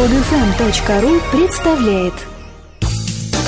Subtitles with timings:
[0.00, 2.14] Подфм.ру представляет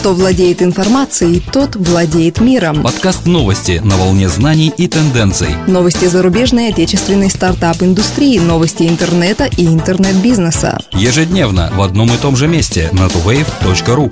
[0.00, 2.82] Кто владеет информацией, тот владеет миром.
[2.82, 5.50] Подкаст новости на волне знаний и тенденций.
[5.66, 10.78] Новости зарубежной и отечественной стартап-индустрии, новости интернета и интернет-бизнеса.
[10.92, 14.10] Ежедневно в одном и том же месте на tuwave.ru.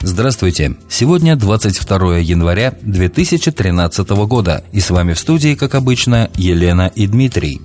[0.00, 0.76] Здравствуйте!
[0.88, 7.60] Сегодня 22 января 2013 года, и с вами в студии, как обычно, Елена и Дмитрий.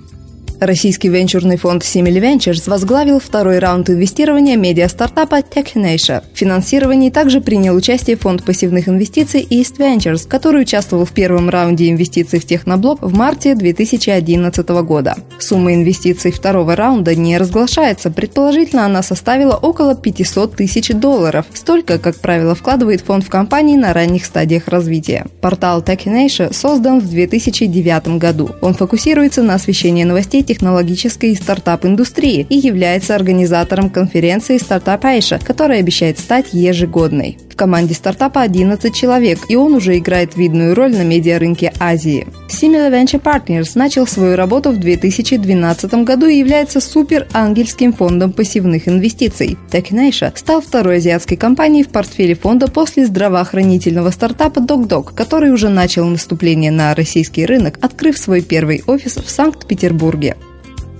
[0.64, 6.22] Российский венчурный фонд Simil Ventures возглавил второй раунд инвестирования медиа-стартапа TechNation.
[6.32, 11.90] В финансировании также принял участие фонд пассивных инвестиций East Ventures, который участвовал в первом раунде
[11.90, 15.16] инвестиций в Техноблок в марте 2011 года.
[15.38, 22.16] Сумма инвестиций второго раунда не разглашается, предположительно она составила около 500 тысяч долларов, столько, как
[22.16, 25.26] правило, вкладывает фонд в компании на ранних стадиях развития.
[25.42, 28.48] Портал TechNation создан в 2009 году.
[28.62, 35.80] Он фокусируется на освещении новостей технологической и стартап-индустрии и является организатором конференции Startup Asia, которая
[35.80, 37.38] обещает стать ежегодной.
[37.54, 42.26] В команде стартапа 11 человек, и он уже играет видную роль на медиарынке Азии.
[42.48, 49.56] Similar Venture Partners начал свою работу в 2012 году и является супер-ангельским фондом пассивных инвестиций.
[49.70, 56.06] Technasia стал второй азиатской компанией в портфеле фонда после здравоохранительного стартапа DocDoc, который уже начал
[56.06, 60.34] наступление на российский рынок, открыв свой первый офис в Санкт-Петербурге.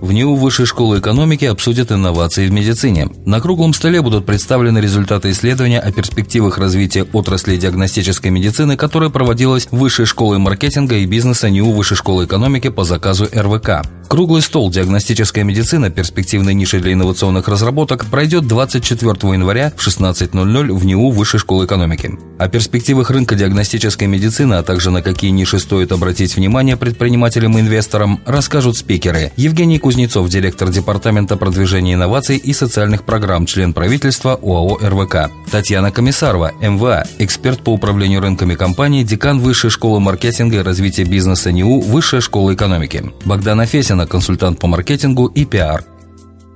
[0.01, 3.09] В НИУ Высшей школы экономики обсудят инновации в медицине.
[3.25, 9.69] На круглом столе будут представлены результаты исследования о перспективах развития отрасли диагностической медицины, которое проводилось
[9.71, 13.87] Высшей школой маркетинга и бизнеса НИУ Высшей школы экономики по заказу РВК.
[14.09, 15.91] Круглый стол «Диагностическая медицина.
[15.91, 22.19] Перспективные ниши для инновационных разработок» пройдет 24 января в 16.00 в НИУ Высшей школы экономики.
[22.39, 27.61] О перспективах рынка диагностической медицины, а также на какие ниши стоит обратить внимание предпринимателям и
[27.61, 34.79] инвесторам, расскажут спикеры Евгений Кузнецов, директор Департамента продвижения инноваций и социальных программ, член правительства ОАО
[34.79, 35.31] «РВК».
[35.51, 41.53] Татьяна Комиссарова, МВА, эксперт по управлению рынками компании, декан Высшей школы маркетинга и развития бизнеса
[41.53, 43.13] НИУ, Высшая школа экономики.
[43.27, 45.85] Богдана Фесина, консультант по маркетингу и пиар.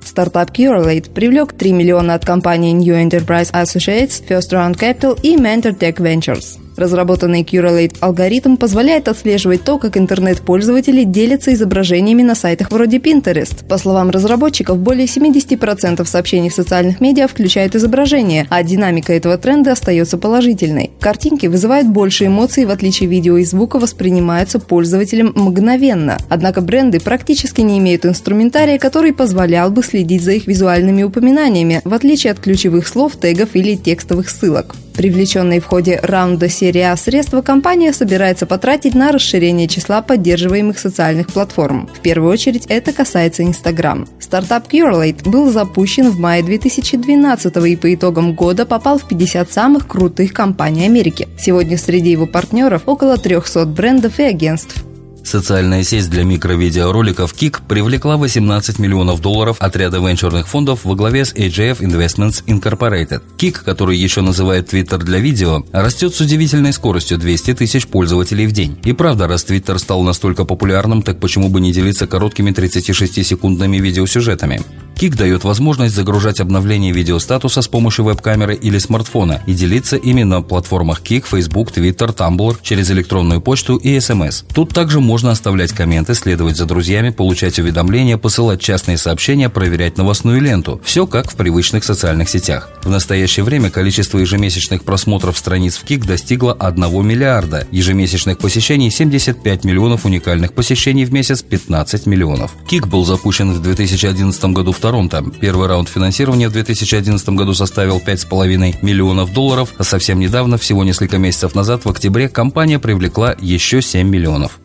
[0.02, 5.78] Стартап Curalate привлек 3 миллиона от компании New Enterprise Associates, First Round Capital и Mentor
[5.78, 6.58] Tech Ventures.
[6.78, 13.66] Разработанный Curalate алгоритм позволяет отслеживать то, как интернет-пользователи делятся изображениями на сайтах вроде Pinterest.
[13.66, 19.72] По словам разработчиков, более 70% сообщений в социальных медиа включают изображения, а динамика этого тренда
[19.72, 20.92] остается положительной.
[21.00, 26.16] Картинки вызывают больше эмоций, в отличие видео и звука воспринимаются пользователем мгновенно.
[26.28, 31.92] Однако бренды практически не имеют инструментария, который позволял бы следить за их визуальными упоминаниями, в
[31.92, 34.76] отличие от ключевых слов, тегов или текстовых ссылок.
[34.98, 41.28] Привлеченные в ходе раунда серии А средства компания собирается потратить на расширение числа поддерживаемых социальных
[41.28, 41.88] платформ.
[41.94, 44.08] В первую очередь это касается Instagram.
[44.18, 49.86] Стартап Curelate был запущен в мае 2012 и по итогам года попал в 50 самых
[49.86, 51.28] крутых компаний Америки.
[51.38, 54.84] Сегодня среди его партнеров около 300 брендов и агентств.
[55.24, 61.24] Социальная сеть для микровидеороликов Kik привлекла 18 миллионов долларов от ряда венчурных фондов во главе
[61.24, 63.22] с AGF Investments Incorporated.
[63.36, 68.52] Kik, который еще называют Twitter для видео, растет с удивительной скоростью 200 тысяч пользователей в
[68.52, 68.78] день.
[68.84, 74.62] И правда, раз Twitter стал настолько популярным, так почему бы не делиться короткими 36-секундными видеосюжетами?
[74.98, 80.42] Kik дает возможность загружать обновления видеостатуса с помощью веб-камеры или смартфона и делиться ими на
[80.42, 84.44] платформах Kik, Facebook, Twitter, Tumblr через электронную почту и SMS.
[84.52, 90.38] Тут также можно оставлять комменты, следовать за друзьями, получать уведомления, посылать частные сообщения, проверять новостную
[90.38, 90.82] ленту.
[90.84, 92.68] Все как в привычных социальных сетях.
[92.82, 99.64] В настоящее время количество ежемесячных просмотров страниц в Kik достигло 1 миллиарда, ежемесячных посещений 75
[99.64, 102.54] миллионов, уникальных посещений в месяц 15 миллионов.
[102.70, 105.24] Kik был запущен в 2011 году в Торонто.
[105.40, 111.16] Первый раунд финансирования в 2011 году составил 5,5 миллионов долларов, а совсем недавно, всего несколько
[111.16, 114.60] месяцев назад, в октябре, компания привлекла еще 7 миллионов.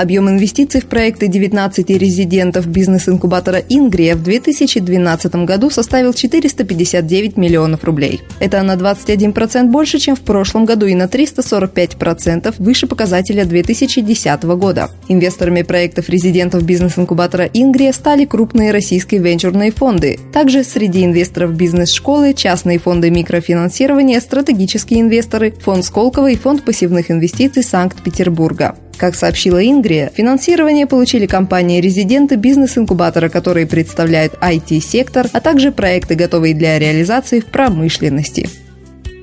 [0.00, 8.22] Объем инвестиций в проекты 19 резидентов бизнес-инкубатора «Ингрия» в 2012 году составил 459 миллионов рублей.
[8.38, 14.88] Это на 21% больше, чем в прошлом году и на 345% выше показателя 2010 года.
[15.08, 20.18] Инвесторами проектов резидентов бизнес-инкубатора «Ингрия» стали крупные российские венчурные фонды.
[20.32, 27.62] Также среди инвесторов бизнес-школы, частные фонды микрофинансирования, стратегические инвесторы, фонд Сколково и фонд пассивных инвестиций
[27.62, 28.76] Санкт-Петербурга.
[29.00, 36.78] Как сообщила Ингрия, финансирование получили компании-резиденты бизнес-инкубатора, которые представляют IT-сектор, а также проекты, готовые для
[36.78, 38.50] реализации в промышленности.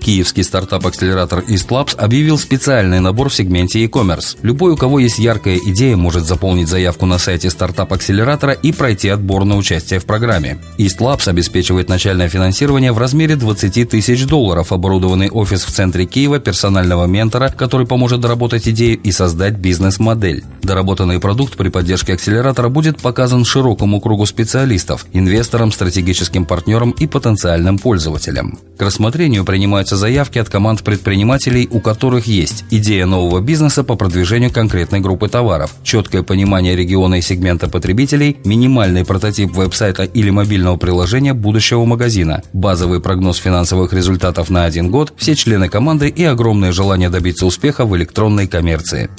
[0.08, 4.38] Киевский стартап-акселератор East Labs объявил специальный набор в сегменте e-commerce.
[4.42, 9.44] Любой, у кого есть яркая идея, может заполнить заявку на сайте стартап-акселератора и пройти отбор
[9.44, 10.60] на участие в программе.
[10.78, 16.40] East Labs обеспечивает начальное финансирование в размере 20 тысяч долларов, оборудованный офис в центре Киева,
[16.40, 20.46] персонального ментора, который поможет доработать идею и создать бизнес-модель.
[20.64, 27.78] Доработанный продукт при поддержке акселератора будет показан широкому кругу специалистов, инвесторам, стратегическим партнерам и потенциальным
[27.78, 28.58] пользователям.
[28.78, 34.52] К рассмотрению принимаются заявки от команд предпринимателей, у которых есть идея нового бизнеса по продвижению
[34.52, 41.34] конкретной группы товаров, четкое понимание региона и сегмента потребителей, минимальный прототип веб-сайта или мобильного приложения
[41.34, 47.10] будущего магазина, базовый прогноз финансовых результатов на один год, все члены команды и огромное желание
[47.10, 49.10] добиться успеха в электронной коммерции.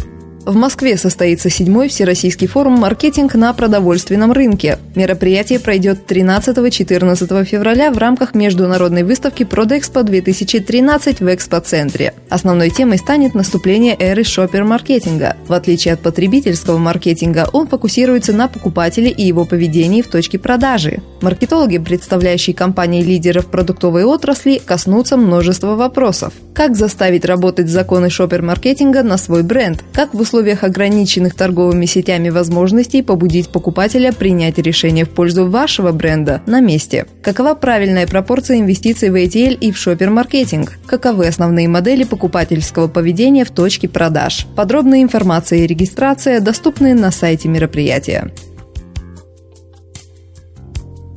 [0.49, 4.79] В Москве состоится седьмой Всероссийский форум «Маркетинг на продовольственном рынке».
[4.95, 12.15] Мероприятие пройдет 13-14 февраля в рамках международной выставки «Продэкспо-2013» в экспоцентре.
[12.31, 15.37] Основной темой станет наступление эры шопер-маркетинга.
[15.47, 21.03] В отличие от потребительского маркетинга, он фокусируется на покупателе и его поведении в точке продажи.
[21.21, 26.33] Маркетологи, представляющие компании лидеров продуктовой отрасли, коснутся множества вопросов.
[26.55, 29.85] Как заставить работать законы шопер-маркетинга на свой бренд?
[29.93, 36.43] Как в условиях ограниченных торговыми сетями возможностей побудить покупателя принять решение в пользу вашего бренда
[36.47, 37.07] на месте.
[37.23, 40.79] Какова правильная пропорция инвестиций в ATL и в шопер-маркетинг?
[40.87, 44.47] Каковы основные модели покупательского поведения в точке продаж?
[44.57, 48.33] Подробная информация и регистрация доступны на сайте мероприятия.